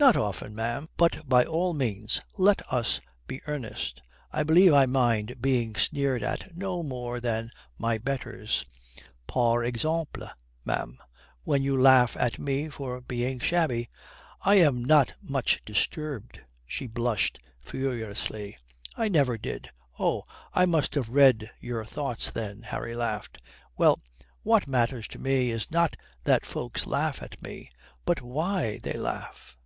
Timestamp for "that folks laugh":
26.24-27.20